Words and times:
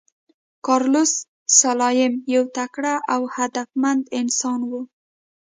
کارلوس 0.65 1.11
سلایم 1.59 2.13
یو 2.33 2.43
تکړه 2.57 2.95
او 3.13 3.21
هدفمند 3.35 4.01
انسان 4.19 4.59
و. 4.69 4.71